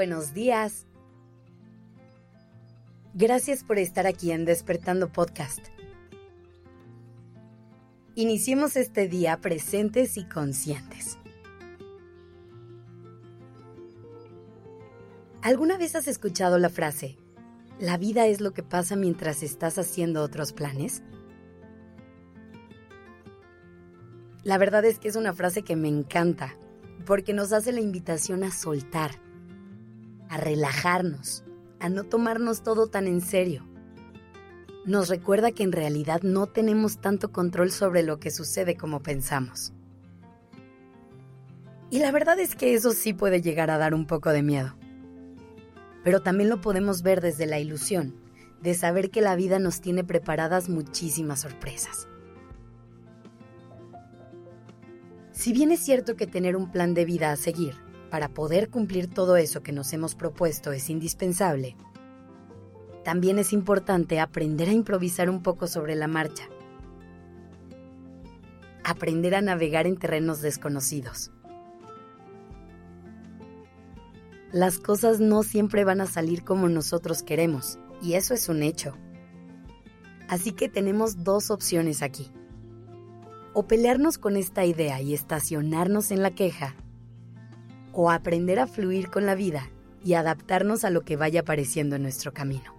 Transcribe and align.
buenos 0.00 0.32
días. 0.32 0.86
Gracias 3.12 3.62
por 3.62 3.78
estar 3.78 4.06
aquí 4.06 4.32
en 4.32 4.46
Despertando 4.46 5.12
Podcast. 5.12 5.66
Iniciemos 8.14 8.76
este 8.76 9.08
día 9.08 9.36
presentes 9.42 10.16
y 10.16 10.24
conscientes. 10.24 11.18
¿Alguna 15.42 15.76
vez 15.76 15.94
has 15.94 16.08
escuchado 16.08 16.56
la 16.56 16.70
frase, 16.70 17.18
la 17.78 17.98
vida 17.98 18.26
es 18.26 18.40
lo 18.40 18.54
que 18.54 18.62
pasa 18.62 18.96
mientras 18.96 19.42
estás 19.42 19.76
haciendo 19.76 20.22
otros 20.22 20.54
planes? 20.54 21.02
La 24.44 24.56
verdad 24.56 24.82
es 24.86 24.98
que 24.98 25.08
es 25.08 25.16
una 25.16 25.34
frase 25.34 25.60
que 25.60 25.76
me 25.76 25.88
encanta, 25.88 26.56
porque 27.04 27.34
nos 27.34 27.52
hace 27.52 27.70
la 27.70 27.82
invitación 27.82 28.44
a 28.44 28.50
soltar, 28.50 29.10
a 30.30 30.36
relajarnos, 30.36 31.44
a 31.80 31.88
no 31.88 32.04
tomarnos 32.04 32.62
todo 32.62 32.86
tan 32.86 33.08
en 33.08 33.20
serio. 33.20 33.66
Nos 34.86 35.08
recuerda 35.08 35.50
que 35.50 35.64
en 35.64 35.72
realidad 35.72 36.22
no 36.22 36.46
tenemos 36.46 37.00
tanto 37.00 37.32
control 37.32 37.72
sobre 37.72 38.04
lo 38.04 38.20
que 38.20 38.30
sucede 38.30 38.76
como 38.76 39.02
pensamos. 39.02 39.72
Y 41.90 41.98
la 41.98 42.12
verdad 42.12 42.38
es 42.38 42.54
que 42.54 42.74
eso 42.74 42.92
sí 42.92 43.12
puede 43.12 43.42
llegar 43.42 43.70
a 43.72 43.78
dar 43.78 43.92
un 43.92 44.06
poco 44.06 44.30
de 44.30 44.44
miedo. 44.44 44.76
Pero 46.04 46.20
también 46.20 46.48
lo 46.48 46.60
podemos 46.60 47.02
ver 47.02 47.20
desde 47.20 47.46
la 47.46 47.58
ilusión 47.58 48.14
de 48.62 48.74
saber 48.74 49.10
que 49.10 49.22
la 49.22 49.34
vida 49.34 49.58
nos 49.58 49.80
tiene 49.80 50.04
preparadas 50.04 50.68
muchísimas 50.68 51.40
sorpresas. 51.40 52.06
Si 55.32 55.52
bien 55.52 55.72
es 55.72 55.80
cierto 55.80 56.14
que 56.14 56.28
tener 56.28 56.54
un 56.54 56.70
plan 56.70 56.94
de 56.94 57.04
vida 57.04 57.32
a 57.32 57.36
seguir 57.36 57.89
para 58.10 58.28
poder 58.28 58.68
cumplir 58.70 59.08
todo 59.08 59.36
eso 59.36 59.62
que 59.62 59.72
nos 59.72 59.92
hemos 59.92 60.14
propuesto 60.14 60.72
es 60.72 60.90
indispensable, 60.90 61.76
también 63.04 63.38
es 63.38 63.52
importante 63.52 64.20
aprender 64.20 64.68
a 64.68 64.72
improvisar 64.72 65.30
un 65.30 65.42
poco 65.42 65.66
sobre 65.66 65.94
la 65.94 66.06
marcha. 66.06 66.48
Aprender 68.84 69.34
a 69.34 69.40
navegar 69.40 69.86
en 69.86 69.96
terrenos 69.96 70.42
desconocidos. 70.42 71.30
Las 74.52 74.78
cosas 74.78 75.20
no 75.20 75.42
siempre 75.42 75.84
van 75.84 76.00
a 76.00 76.06
salir 76.06 76.44
como 76.44 76.68
nosotros 76.68 77.22
queremos, 77.22 77.78
y 78.02 78.14
eso 78.14 78.34
es 78.34 78.48
un 78.48 78.62
hecho. 78.62 78.96
Así 80.28 80.52
que 80.52 80.68
tenemos 80.68 81.22
dos 81.22 81.50
opciones 81.50 82.02
aquí 82.02 82.32
o 83.52 83.66
pelearnos 83.66 84.18
con 84.18 84.36
esta 84.36 84.64
idea 84.64 85.00
y 85.00 85.14
estacionarnos 85.14 86.10
en 86.10 86.22
la 86.22 86.30
queja, 86.30 86.74
o 87.92 88.10
aprender 88.10 88.58
a 88.58 88.66
fluir 88.66 89.10
con 89.10 89.26
la 89.26 89.34
vida 89.34 89.70
y 90.04 90.14
adaptarnos 90.14 90.84
a 90.84 90.90
lo 90.90 91.02
que 91.02 91.16
vaya 91.16 91.40
apareciendo 91.40 91.96
en 91.96 92.02
nuestro 92.02 92.32
camino. 92.32 92.74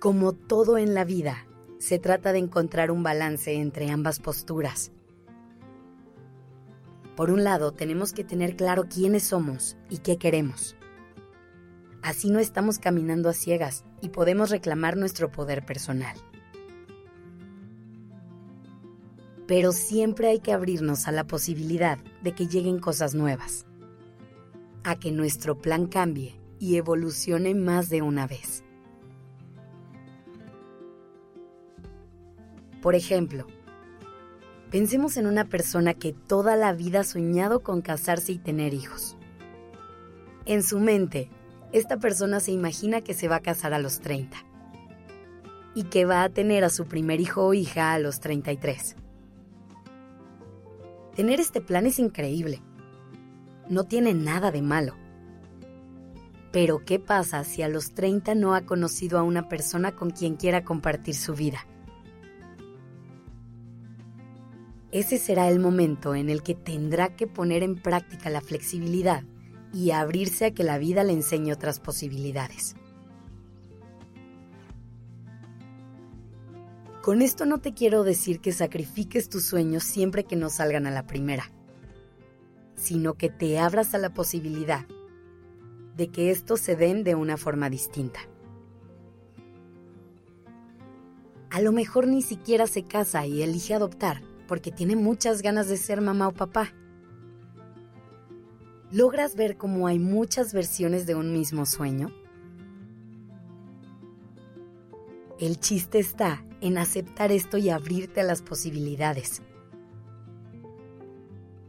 Como 0.00 0.32
todo 0.32 0.78
en 0.78 0.94
la 0.94 1.04
vida, 1.04 1.46
se 1.78 1.98
trata 1.98 2.32
de 2.32 2.38
encontrar 2.38 2.90
un 2.90 3.02
balance 3.02 3.54
entre 3.54 3.90
ambas 3.90 4.18
posturas. 4.18 4.92
Por 7.16 7.30
un 7.30 7.44
lado, 7.44 7.72
tenemos 7.72 8.12
que 8.12 8.24
tener 8.24 8.56
claro 8.56 8.84
quiénes 8.88 9.24
somos 9.24 9.76
y 9.90 9.98
qué 9.98 10.16
queremos. 10.16 10.76
Así 12.02 12.30
no 12.30 12.40
estamos 12.40 12.78
caminando 12.78 13.28
a 13.28 13.32
ciegas 13.32 13.84
y 14.00 14.08
podemos 14.08 14.50
reclamar 14.50 14.96
nuestro 14.96 15.30
poder 15.30 15.64
personal. 15.64 16.16
Pero 19.46 19.72
siempre 19.72 20.28
hay 20.28 20.40
que 20.40 20.52
abrirnos 20.52 21.08
a 21.08 21.12
la 21.12 21.24
posibilidad 21.24 21.98
de 22.22 22.32
que 22.32 22.46
lleguen 22.46 22.78
cosas 22.78 23.14
nuevas, 23.14 23.66
a 24.84 24.96
que 24.98 25.12
nuestro 25.12 25.58
plan 25.58 25.86
cambie 25.86 26.40
y 26.58 26.76
evolucione 26.76 27.54
más 27.54 27.88
de 27.88 28.02
una 28.02 28.26
vez. 28.26 28.64
Por 32.80 32.94
ejemplo, 32.94 33.46
pensemos 34.70 35.16
en 35.16 35.26
una 35.26 35.44
persona 35.44 35.94
que 35.94 36.12
toda 36.12 36.56
la 36.56 36.72
vida 36.72 37.00
ha 37.00 37.04
soñado 37.04 37.60
con 37.60 37.80
casarse 37.80 38.32
y 38.32 38.38
tener 38.38 38.74
hijos. 38.74 39.16
En 40.46 40.62
su 40.62 40.80
mente, 40.80 41.30
esta 41.72 41.98
persona 41.98 42.40
se 42.40 42.52
imagina 42.52 43.00
que 43.00 43.14
se 43.14 43.28
va 43.28 43.36
a 43.36 43.42
casar 43.42 43.72
a 43.72 43.78
los 43.78 44.00
30 44.00 44.36
y 45.74 45.84
que 45.84 46.04
va 46.04 46.22
a 46.24 46.28
tener 46.28 46.64
a 46.64 46.70
su 46.70 46.86
primer 46.86 47.20
hijo 47.20 47.46
o 47.46 47.54
hija 47.54 47.92
a 47.92 47.98
los 47.98 48.20
33. 48.20 48.96
Tener 51.14 51.40
este 51.40 51.60
plan 51.60 51.86
es 51.86 51.98
increíble. 51.98 52.62
No 53.68 53.84
tiene 53.84 54.14
nada 54.14 54.50
de 54.50 54.62
malo. 54.62 54.96
Pero 56.52 56.84
¿qué 56.84 56.98
pasa 56.98 57.44
si 57.44 57.62
a 57.62 57.68
los 57.68 57.92
30 57.92 58.34
no 58.34 58.54
ha 58.54 58.62
conocido 58.62 59.18
a 59.18 59.22
una 59.22 59.48
persona 59.48 59.92
con 59.92 60.10
quien 60.10 60.36
quiera 60.36 60.64
compartir 60.64 61.14
su 61.14 61.34
vida? 61.34 61.66
Ese 64.90 65.16
será 65.16 65.48
el 65.48 65.58
momento 65.58 66.14
en 66.14 66.28
el 66.28 66.42
que 66.42 66.54
tendrá 66.54 67.16
que 67.16 67.26
poner 67.26 67.62
en 67.62 67.76
práctica 67.76 68.28
la 68.28 68.42
flexibilidad 68.42 69.24
y 69.72 69.90
abrirse 69.92 70.46
a 70.46 70.50
que 70.50 70.64
la 70.64 70.76
vida 70.76 71.02
le 71.02 71.14
enseñe 71.14 71.52
otras 71.52 71.80
posibilidades. 71.80 72.76
Con 77.02 77.20
esto 77.20 77.46
no 77.46 77.58
te 77.58 77.74
quiero 77.74 78.04
decir 78.04 78.38
que 78.38 78.52
sacrifiques 78.52 79.28
tus 79.28 79.44
sueños 79.44 79.82
siempre 79.82 80.22
que 80.22 80.36
no 80.36 80.48
salgan 80.48 80.86
a 80.86 80.92
la 80.92 81.04
primera, 81.04 81.50
sino 82.76 83.14
que 83.14 83.28
te 83.28 83.58
abras 83.58 83.92
a 83.94 83.98
la 83.98 84.14
posibilidad 84.14 84.86
de 85.96 86.08
que 86.12 86.30
estos 86.30 86.60
se 86.60 86.76
den 86.76 87.02
de 87.02 87.16
una 87.16 87.36
forma 87.36 87.68
distinta. 87.68 88.20
A 91.50 91.60
lo 91.60 91.72
mejor 91.72 92.06
ni 92.06 92.22
siquiera 92.22 92.68
se 92.68 92.84
casa 92.84 93.26
y 93.26 93.42
elige 93.42 93.74
adoptar 93.74 94.22
porque 94.46 94.70
tiene 94.70 94.94
muchas 94.94 95.42
ganas 95.42 95.66
de 95.66 95.78
ser 95.78 96.00
mamá 96.02 96.28
o 96.28 96.32
papá. 96.32 96.72
¿Logras 98.92 99.34
ver 99.34 99.56
cómo 99.56 99.88
hay 99.88 99.98
muchas 99.98 100.54
versiones 100.54 101.04
de 101.06 101.16
un 101.16 101.32
mismo 101.32 101.66
sueño? 101.66 102.12
El 105.40 105.58
chiste 105.58 105.98
está 105.98 106.44
en 106.62 106.78
aceptar 106.78 107.32
esto 107.32 107.58
y 107.58 107.68
abrirte 107.68 108.20
a 108.20 108.24
las 108.24 108.40
posibilidades. 108.40 109.42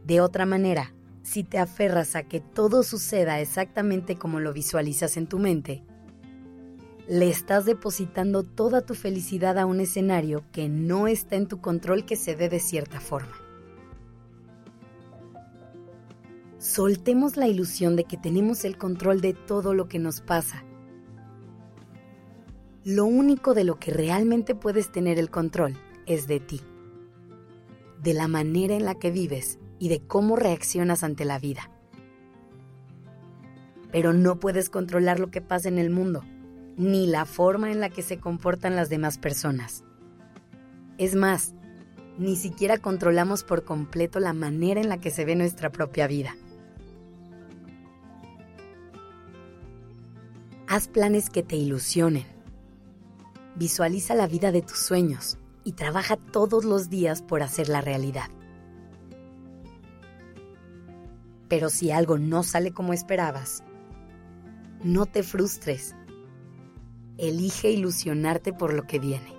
De 0.04 0.20
otra 0.20 0.46
manera, 0.46 0.94
si 1.22 1.42
te 1.42 1.58
aferras 1.58 2.16
a 2.16 2.22
que 2.22 2.40
todo 2.40 2.82
suceda 2.82 3.40
exactamente 3.40 4.16
como 4.16 4.40
lo 4.40 4.52
visualizas 4.52 5.16
en 5.16 5.26
tu 5.26 5.38
mente, 5.38 5.82
le 7.08 7.28
estás 7.28 7.66
depositando 7.66 8.44
toda 8.44 8.82
tu 8.82 8.94
felicidad 8.94 9.58
a 9.58 9.66
un 9.66 9.80
escenario 9.80 10.44
que 10.52 10.68
no 10.68 11.08
está 11.08 11.36
en 11.36 11.48
tu 11.48 11.60
control 11.60 12.06
que 12.06 12.16
se 12.16 12.36
dé 12.36 12.48
de 12.48 12.60
cierta 12.60 13.00
forma. 13.00 13.36
Soltemos 16.58 17.36
la 17.36 17.46
ilusión 17.46 17.96
de 17.96 18.04
que 18.04 18.16
tenemos 18.16 18.64
el 18.64 18.78
control 18.78 19.20
de 19.20 19.34
todo 19.34 19.74
lo 19.74 19.86
que 19.88 19.98
nos 19.98 20.22
pasa 20.22 20.64
lo 22.84 23.06
único 23.06 23.54
de 23.54 23.64
lo 23.64 23.78
que 23.78 23.90
realmente 23.90 24.54
puedes 24.54 24.92
tener 24.92 25.18
el 25.18 25.30
control 25.30 25.74
es 26.04 26.26
de 26.26 26.38
ti, 26.38 26.60
de 28.02 28.12
la 28.12 28.28
manera 28.28 28.74
en 28.74 28.84
la 28.84 28.94
que 28.94 29.10
vives 29.10 29.58
y 29.78 29.88
de 29.88 30.00
cómo 30.00 30.36
reaccionas 30.36 31.02
ante 31.02 31.24
la 31.24 31.38
vida. 31.38 31.70
Pero 33.90 34.12
no 34.12 34.38
puedes 34.38 34.68
controlar 34.68 35.18
lo 35.18 35.30
que 35.30 35.40
pasa 35.40 35.68
en 35.68 35.78
el 35.78 35.88
mundo, 35.88 36.24
ni 36.76 37.06
la 37.06 37.24
forma 37.24 37.72
en 37.72 37.80
la 37.80 37.88
que 37.88 38.02
se 38.02 38.18
comportan 38.18 38.76
las 38.76 38.90
demás 38.90 39.16
personas. 39.16 39.82
Es 40.98 41.14
más, 41.14 41.54
ni 42.18 42.36
siquiera 42.36 42.76
controlamos 42.76 43.44
por 43.44 43.64
completo 43.64 44.20
la 44.20 44.34
manera 44.34 44.80
en 44.82 44.90
la 44.90 45.00
que 45.00 45.10
se 45.10 45.24
ve 45.24 45.36
nuestra 45.36 45.72
propia 45.72 46.06
vida. 46.06 46.36
Haz 50.66 50.88
planes 50.88 51.30
que 51.30 51.42
te 51.42 51.56
ilusionen 51.56 52.33
Visualiza 53.56 54.14
la 54.14 54.26
vida 54.26 54.50
de 54.50 54.62
tus 54.62 54.78
sueños 54.78 55.38
y 55.62 55.72
trabaja 55.72 56.16
todos 56.16 56.64
los 56.64 56.90
días 56.90 57.22
por 57.22 57.42
hacerla 57.42 57.80
realidad. 57.80 58.28
Pero 61.48 61.70
si 61.70 61.92
algo 61.92 62.18
no 62.18 62.42
sale 62.42 62.72
como 62.72 62.92
esperabas, 62.92 63.62
no 64.82 65.06
te 65.06 65.22
frustres. 65.22 65.94
Elige 67.16 67.70
ilusionarte 67.70 68.52
por 68.52 68.74
lo 68.74 68.88
que 68.88 68.98
viene. 68.98 69.32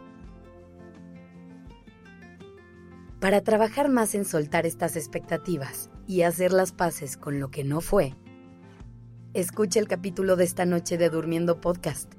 Para 3.20 3.42
trabajar 3.42 3.90
más 3.90 4.16
en 4.16 4.24
soltar 4.24 4.66
estas 4.66 4.96
expectativas 4.96 5.90
y 6.08 6.22
hacer 6.22 6.54
las 6.54 6.72
paces 6.72 7.18
con 7.18 7.40
lo 7.40 7.52
que 7.52 7.64
no 7.64 7.82
fue, 7.82 8.16
escucha 9.34 9.80
el 9.80 9.88
capítulo 9.88 10.36
de 10.36 10.46
esta 10.46 10.66
noche 10.66 10.98
de 10.98 11.10
Durmiendo 11.10 11.60
Podcast 11.60 12.15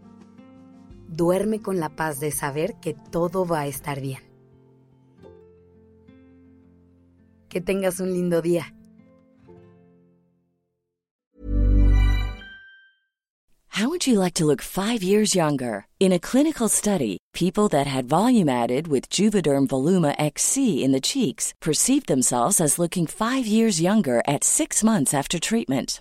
duerme 1.08 1.60
con 1.60 1.80
la 1.80 1.88
paz 1.88 2.20
de 2.20 2.30
saber 2.30 2.74
que 2.80 2.94
todo 3.10 3.46
va 3.46 3.60
a 3.60 3.66
estar 3.66 4.00
bien. 4.00 4.20
Que 7.48 7.60
tengas 7.60 8.00
un 8.00 8.12
lindo 8.12 8.42
día. 8.42 8.72
How 13.68 13.90
would 13.90 14.06
you 14.06 14.18
like 14.18 14.32
to 14.34 14.46
look 14.46 14.62
5 14.62 15.02
years 15.02 15.34
younger? 15.34 15.86
In 16.00 16.10
a 16.10 16.18
clinical 16.18 16.66
study, 16.66 17.18
people 17.34 17.68
that 17.68 17.86
had 17.86 18.08
volume 18.08 18.48
added 18.48 18.88
with 18.88 19.10
Juvederm 19.10 19.66
Voluma 19.66 20.14
XC 20.18 20.82
in 20.82 20.92
the 20.92 21.00
cheeks 21.00 21.52
perceived 21.60 22.06
themselves 22.06 22.58
as 22.58 22.78
looking 22.78 23.06
5 23.06 23.46
years 23.46 23.78
younger 23.78 24.22
at 24.26 24.44
6 24.44 24.82
months 24.82 25.12
after 25.12 25.38
treatment 25.38 26.00